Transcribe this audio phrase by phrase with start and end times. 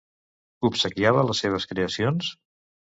[0.71, 2.35] Obsequiava les seves creacions?